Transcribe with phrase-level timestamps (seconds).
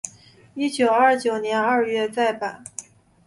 [0.55, 2.63] 一九二九年二月再版。